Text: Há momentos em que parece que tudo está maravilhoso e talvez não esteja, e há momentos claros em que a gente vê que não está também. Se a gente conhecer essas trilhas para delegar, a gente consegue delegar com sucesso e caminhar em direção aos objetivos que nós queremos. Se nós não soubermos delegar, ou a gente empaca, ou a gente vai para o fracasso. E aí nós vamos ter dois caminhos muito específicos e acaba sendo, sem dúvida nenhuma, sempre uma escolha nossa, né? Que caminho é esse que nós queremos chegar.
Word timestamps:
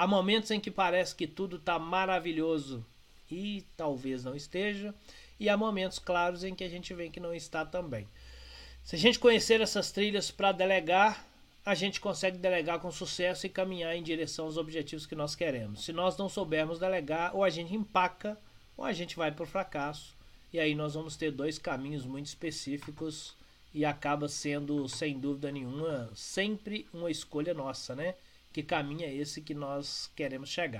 Há 0.00 0.06
momentos 0.06 0.50
em 0.50 0.58
que 0.58 0.70
parece 0.70 1.14
que 1.14 1.26
tudo 1.26 1.56
está 1.56 1.78
maravilhoso 1.78 2.82
e 3.30 3.66
talvez 3.76 4.24
não 4.24 4.34
esteja, 4.34 4.94
e 5.38 5.46
há 5.46 5.58
momentos 5.58 5.98
claros 5.98 6.42
em 6.42 6.54
que 6.54 6.64
a 6.64 6.70
gente 6.70 6.94
vê 6.94 7.10
que 7.10 7.20
não 7.20 7.34
está 7.34 7.66
também. 7.66 8.08
Se 8.82 8.96
a 8.96 8.98
gente 8.98 9.18
conhecer 9.18 9.60
essas 9.60 9.92
trilhas 9.92 10.30
para 10.30 10.52
delegar, 10.52 11.22
a 11.66 11.74
gente 11.74 12.00
consegue 12.00 12.38
delegar 12.38 12.78
com 12.78 12.90
sucesso 12.90 13.44
e 13.44 13.50
caminhar 13.50 13.94
em 13.94 14.02
direção 14.02 14.46
aos 14.46 14.56
objetivos 14.56 15.04
que 15.04 15.14
nós 15.14 15.34
queremos. 15.34 15.84
Se 15.84 15.92
nós 15.92 16.16
não 16.16 16.30
soubermos 16.30 16.78
delegar, 16.78 17.36
ou 17.36 17.44
a 17.44 17.50
gente 17.50 17.74
empaca, 17.74 18.38
ou 18.78 18.86
a 18.86 18.94
gente 18.94 19.18
vai 19.18 19.30
para 19.30 19.44
o 19.44 19.46
fracasso. 19.46 20.16
E 20.50 20.58
aí 20.58 20.74
nós 20.74 20.94
vamos 20.94 21.14
ter 21.14 21.30
dois 21.30 21.58
caminhos 21.58 22.06
muito 22.06 22.24
específicos 22.24 23.36
e 23.74 23.84
acaba 23.84 24.28
sendo, 24.28 24.88
sem 24.88 25.20
dúvida 25.20 25.52
nenhuma, 25.52 26.10
sempre 26.14 26.88
uma 26.90 27.10
escolha 27.10 27.52
nossa, 27.52 27.94
né? 27.94 28.14
Que 28.52 28.62
caminho 28.62 29.04
é 29.04 29.14
esse 29.14 29.40
que 29.42 29.54
nós 29.54 30.10
queremos 30.16 30.48
chegar. 30.48 30.78